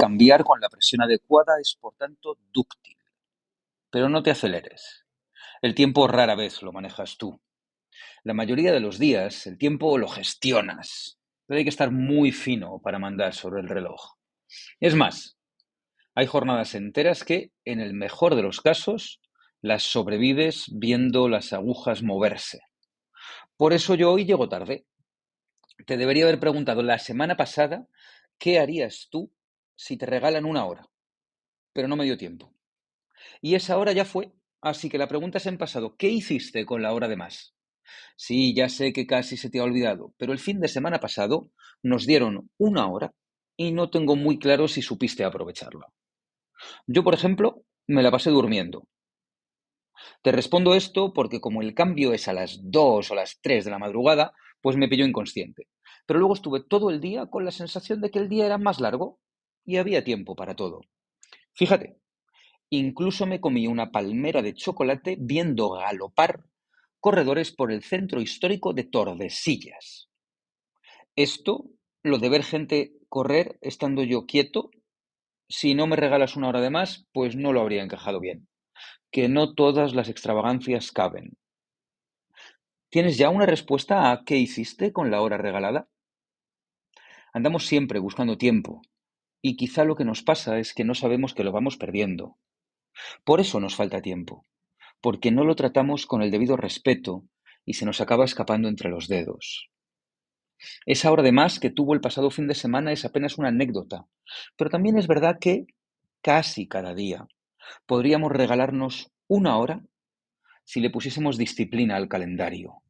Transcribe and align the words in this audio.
Cambiar 0.00 0.44
con 0.44 0.60
la 0.60 0.68
presión 0.68 1.02
adecuada 1.02 1.54
es 1.60 1.74
por 1.74 1.92
tanto 1.96 2.38
dúctil. 2.52 2.96
Pero 3.90 4.08
no 4.08 4.22
te 4.22 4.30
aceleres. 4.30 5.04
El 5.60 5.74
tiempo 5.74 6.06
rara 6.06 6.36
vez 6.36 6.62
lo 6.62 6.72
manejas 6.72 7.16
tú. 7.18 7.40
La 8.22 8.32
mayoría 8.32 8.70
de 8.70 8.78
los 8.78 9.00
días 9.00 9.48
el 9.48 9.58
tiempo 9.58 9.98
lo 9.98 10.06
gestionas, 10.06 11.18
pero 11.46 11.58
hay 11.58 11.64
que 11.64 11.70
estar 11.70 11.90
muy 11.90 12.30
fino 12.30 12.80
para 12.80 13.00
mandar 13.00 13.34
sobre 13.34 13.60
el 13.60 13.68
reloj. 13.68 14.14
Es 14.78 14.94
más, 14.94 15.36
hay 16.14 16.26
jornadas 16.26 16.76
enteras 16.76 17.24
que, 17.24 17.50
en 17.64 17.80
el 17.80 17.92
mejor 17.92 18.36
de 18.36 18.42
los 18.42 18.60
casos, 18.60 19.20
las 19.62 19.82
sobrevives 19.82 20.66
viendo 20.70 21.28
las 21.28 21.52
agujas 21.52 22.04
moverse. 22.04 22.60
Por 23.56 23.72
eso 23.72 23.96
yo 23.96 24.12
hoy 24.12 24.26
llego 24.26 24.48
tarde. 24.48 24.86
Te 25.86 25.96
debería 25.96 26.22
haber 26.22 26.38
preguntado 26.38 26.84
la 26.84 27.00
semana 27.00 27.36
pasada 27.36 27.88
qué 28.38 28.60
harías 28.60 29.08
tú 29.10 29.32
si 29.78 29.96
te 29.96 30.06
regalan 30.06 30.44
una 30.44 30.66
hora, 30.66 30.90
pero 31.72 31.86
no 31.86 31.94
me 31.94 32.04
dio 32.04 32.18
tiempo. 32.18 32.52
Y 33.40 33.54
esa 33.54 33.78
hora 33.78 33.92
ya 33.92 34.04
fue, 34.04 34.32
así 34.60 34.90
que 34.90 34.98
la 34.98 35.06
pregunta 35.06 35.38
es 35.38 35.46
en 35.46 35.56
pasado, 35.56 35.96
¿qué 35.96 36.08
hiciste 36.08 36.66
con 36.66 36.82
la 36.82 36.92
hora 36.92 37.06
de 37.06 37.16
más? 37.16 37.54
Sí, 38.16 38.54
ya 38.54 38.68
sé 38.68 38.92
que 38.92 39.06
casi 39.06 39.36
se 39.36 39.50
te 39.50 39.60
ha 39.60 39.64
olvidado, 39.64 40.14
pero 40.18 40.32
el 40.32 40.40
fin 40.40 40.58
de 40.58 40.66
semana 40.66 40.98
pasado 40.98 41.52
nos 41.80 42.06
dieron 42.06 42.50
una 42.58 42.88
hora 42.88 43.14
y 43.56 43.70
no 43.70 43.88
tengo 43.88 44.16
muy 44.16 44.40
claro 44.40 44.66
si 44.66 44.82
supiste 44.82 45.24
aprovecharla. 45.24 45.86
Yo, 46.88 47.04
por 47.04 47.14
ejemplo, 47.14 47.62
me 47.86 48.02
la 48.02 48.10
pasé 48.10 48.30
durmiendo. 48.30 48.88
Te 50.22 50.32
respondo 50.32 50.74
esto 50.74 51.12
porque 51.12 51.40
como 51.40 51.62
el 51.62 51.74
cambio 51.74 52.12
es 52.12 52.26
a 52.26 52.32
las 52.32 52.58
2 52.64 53.10
o 53.12 53.14
las 53.14 53.38
3 53.40 53.64
de 53.64 53.70
la 53.70 53.78
madrugada, 53.78 54.32
pues 54.60 54.76
me 54.76 54.88
pilló 54.88 55.06
inconsciente. 55.06 55.68
Pero 56.04 56.18
luego 56.18 56.34
estuve 56.34 56.64
todo 56.64 56.90
el 56.90 57.00
día 57.00 57.26
con 57.26 57.44
la 57.44 57.52
sensación 57.52 58.00
de 58.00 58.10
que 58.10 58.18
el 58.18 58.28
día 58.28 58.46
era 58.46 58.58
más 58.58 58.80
largo 58.80 59.20
y 59.68 59.76
había 59.76 60.02
tiempo 60.02 60.34
para 60.34 60.56
todo. 60.56 60.80
Fíjate, 61.52 61.98
incluso 62.70 63.26
me 63.26 63.38
comí 63.38 63.66
una 63.66 63.92
palmera 63.92 64.40
de 64.40 64.54
chocolate 64.54 65.18
viendo 65.20 65.68
galopar 65.72 66.46
corredores 67.00 67.52
por 67.52 67.70
el 67.70 67.82
centro 67.82 68.22
histórico 68.22 68.72
de 68.72 68.84
Tordesillas. 68.84 70.08
Esto, 71.16 71.66
lo 72.02 72.16
de 72.16 72.30
ver 72.30 72.44
gente 72.44 72.94
correr 73.10 73.58
estando 73.60 74.02
yo 74.04 74.24
quieto, 74.24 74.70
si 75.50 75.74
no 75.74 75.86
me 75.86 75.96
regalas 75.96 76.34
una 76.34 76.48
hora 76.48 76.62
de 76.62 76.70
más, 76.70 77.06
pues 77.12 77.36
no 77.36 77.52
lo 77.52 77.60
habría 77.60 77.82
encajado 77.82 78.20
bien. 78.20 78.48
Que 79.10 79.28
no 79.28 79.52
todas 79.52 79.94
las 79.94 80.08
extravagancias 80.08 80.92
caben. 80.92 81.36
¿Tienes 82.88 83.18
ya 83.18 83.28
una 83.28 83.44
respuesta 83.44 84.12
a 84.12 84.24
qué 84.24 84.38
hiciste 84.38 84.94
con 84.94 85.10
la 85.10 85.20
hora 85.20 85.36
regalada? 85.36 85.90
Andamos 87.34 87.66
siempre 87.66 87.98
buscando 87.98 88.38
tiempo, 88.38 88.80
y 89.42 89.56
quizá 89.56 89.84
lo 89.84 89.96
que 89.96 90.04
nos 90.04 90.22
pasa 90.22 90.58
es 90.58 90.74
que 90.74 90.84
no 90.84 90.94
sabemos 90.94 91.34
que 91.34 91.44
lo 91.44 91.52
vamos 91.52 91.76
perdiendo. 91.76 92.36
Por 93.24 93.40
eso 93.40 93.60
nos 93.60 93.76
falta 93.76 94.02
tiempo 94.02 94.44
porque 95.00 95.30
no 95.30 95.44
lo 95.44 95.54
tratamos 95.54 96.06
con 96.06 96.22
el 96.22 96.30
debido 96.30 96.56
respeto 96.56 97.24
y 97.64 97.74
se 97.74 97.86
nos 97.86 98.00
acaba 98.00 98.24
escapando 98.24 98.68
entre 98.68 98.90
los 98.90 99.08
dedos. 99.08 99.70
Esa 100.86 101.12
hora 101.12 101.22
de 101.22 101.32
más 101.32 101.60
que 101.60 101.70
tuvo 101.70 101.94
el 101.94 102.00
pasado 102.00 102.30
fin 102.30 102.48
de 102.48 102.54
semana 102.54 102.92
es 102.92 103.04
apenas 103.04 103.38
una 103.38 103.48
anécdota, 103.48 104.06
pero 104.56 104.70
también 104.70 104.98
es 104.98 105.06
verdad 105.06 105.38
que 105.40 105.66
casi 106.20 106.66
cada 106.66 106.94
día 106.94 107.28
podríamos 107.86 108.32
regalarnos 108.32 109.12
una 109.28 109.56
hora 109.56 109.82
si 110.64 110.80
le 110.80 110.90
pusiésemos 110.90 111.38
disciplina 111.38 111.96
al 111.96 112.08
calendario. 112.08 112.82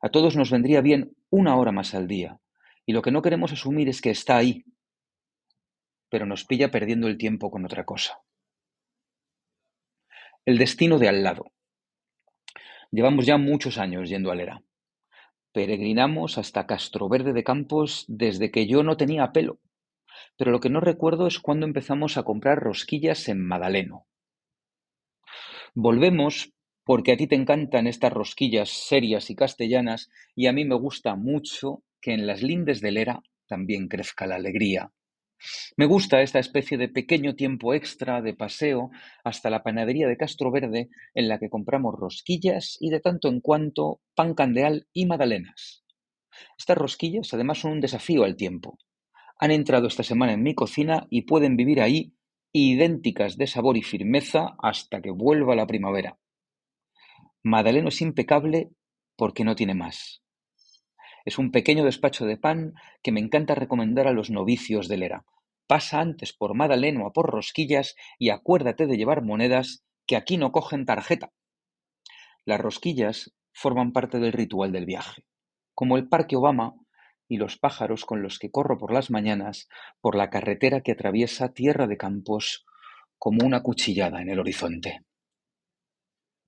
A 0.00 0.10
todos 0.10 0.36
nos 0.36 0.50
vendría 0.50 0.80
bien 0.80 1.16
una 1.28 1.56
hora 1.56 1.72
más 1.72 1.94
al 1.94 2.06
día, 2.06 2.38
y 2.86 2.92
lo 2.92 3.02
que 3.02 3.10
no 3.10 3.20
queremos 3.20 3.52
asumir 3.52 3.88
es 3.88 4.00
que 4.00 4.10
está 4.10 4.36
ahí, 4.36 4.64
pero 6.08 6.26
nos 6.26 6.44
pilla 6.44 6.70
perdiendo 6.70 7.08
el 7.08 7.18
tiempo 7.18 7.50
con 7.50 7.64
otra 7.64 7.84
cosa. 7.84 8.20
El 10.44 10.58
destino 10.58 10.98
de 10.98 11.08
al 11.08 11.22
lado. 11.22 11.52
Llevamos 12.90 13.26
ya 13.26 13.36
muchos 13.36 13.78
años 13.78 14.08
yendo 14.08 14.30
a 14.30 14.34
Lera. 14.34 14.62
Peregrinamos 15.52 16.38
hasta 16.38 16.66
Castroverde 16.66 17.32
de 17.32 17.42
Campos 17.42 18.04
desde 18.08 18.50
que 18.50 18.66
yo 18.66 18.82
no 18.82 18.96
tenía 18.96 19.32
pelo. 19.32 19.58
Pero 20.36 20.50
lo 20.50 20.60
que 20.60 20.70
no 20.70 20.80
recuerdo 20.80 21.26
es 21.26 21.40
cuando 21.40 21.66
empezamos 21.66 22.16
a 22.16 22.22
comprar 22.22 22.58
rosquillas 22.58 23.28
en 23.28 23.44
Madaleno. 23.44 24.06
Volvemos 25.74 26.52
porque 26.84 27.12
a 27.12 27.16
ti 27.16 27.26
te 27.26 27.34
encantan 27.34 27.86
estas 27.86 28.12
rosquillas 28.12 28.70
serias 28.70 29.28
y 29.28 29.34
castellanas 29.34 30.08
y 30.34 30.46
a 30.46 30.52
mí 30.52 30.64
me 30.64 30.76
gusta 30.76 31.16
mucho 31.16 31.82
que 32.00 32.14
en 32.14 32.26
las 32.26 32.42
lindes 32.42 32.80
de 32.80 32.92
Lera 32.92 33.22
también 33.46 33.88
crezca 33.88 34.26
la 34.26 34.36
alegría. 34.36 34.92
Me 35.76 35.86
gusta 35.86 36.22
esta 36.22 36.38
especie 36.38 36.78
de 36.78 36.88
pequeño 36.88 37.34
tiempo 37.34 37.74
extra 37.74 38.22
de 38.22 38.34
paseo 38.34 38.90
hasta 39.24 39.50
la 39.50 39.62
panadería 39.62 40.08
de 40.08 40.16
Castro 40.16 40.50
Verde 40.50 40.88
en 41.14 41.28
la 41.28 41.38
que 41.38 41.50
compramos 41.50 41.94
rosquillas 41.98 42.76
y 42.80 42.90
de 42.90 43.00
tanto 43.00 43.28
en 43.28 43.40
cuanto 43.40 44.00
pan 44.14 44.34
candeal 44.34 44.86
y 44.92 45.06
magdalenas. 45.06 45.84
Estas 46.58 46.78
rosquillas 46.78 47.32
además 47.34 47.58
son 47.58 47.72
un 47.72 47.80
desafío 47.80 48.24
al 48.24 48.36
tiempo. 48.36 48.78
Han 49.38 49.50
entrado 49.50 49.86
esta 49.86 50.02
semana 50.02 50.32
en 50.32 50.42
mi 50.42 50.54
cocina 50.54 51.06
y 51.10 51.22
pueden 51.22 51.56
vivir 51.56 51.80
ahí 51.80 52.14
idénticas 52.52 53.36
de 53.36 53.46
sabor 53.46 53.76
y 53.76 53.82
firmeza 53.82 54.56
hasta 54.62 55.02
que 55.02 55.10
vuelva 55.10 55.54
la 55.54 55.66
primavera. 55.66 56.18
Madaleno 57.42 57.88
es 57.88 58.00
impecable 58.00 58.70
porque 59.14 59.44
no 59.44 59.54
tiene 59.54 59.74
más. 59.74 60.22
Es 61.26 61.38
un 61.38 61.50
pequeño 61.50 61.84
despacho 61.84 62.24
de 62.24 62.36
pan 62.36 62.74
que 63.02 63.10
me 63.10 63.18
encanta 63.18 63.56
recomendar 63.56 64.06
a 64.06 64.12
los 64.12 64.30
novicios 64.30 64.86
del 64.86 65.02
ERA. 65.02 65.24
Pasa 65.66 66.00
antes 66.00 66.32
por 66.32 66.54
Madaleno 66.54 67.04
a 67.04 67.12
por 67.12 67.28
rosquillas 67.28 67.96
y 68.16 68.30
acuérdate 68.30 68.86
de 68.86 68.96
llevar 68.96 69.22
monedas 69.22 69.84
que 70.06 70.14
aquí 70.14 70.36
no 70.36 70.52
cogen 70.52 70.86
tarjeta. 70.86 71.32
Las 72.44 72.60
rosquillas 72.60 73.34
forman 73.52 73.92
parte 73.92 74.20
del 74.20 74.32
ritual 74.32 74.70
del 74.70 74.86
viaje, 74.86 75.24
como 75.74 75.96
el 75.96 76.08
Parque 76.08 76.36
Obama 76.36 76.74
y 77.26 77.38
los 77.38 77.58
pájaros 77.58 78.04
con 78.04 78.22
los 78.22 78.38
que 78.38 78.52
corro 78.52 78.78
por 78.78 78.92
las 78.92 79.10
mañanas 79.10 79.68
por 80.00 80.14
la 80.14 80.30
carretera 80.30 80.82
que 80.82 80.92
atraviesa 80.92 81.52
tierra 81.52 81.88
de 81.88 81.96
campos 81.96 82.64
como 83.18 83.44
una 83.44 83.64
cuchillada 83.64 84.22
en 84.22 84.30
el 84.30 84.38
horizonte. 84.38 85.05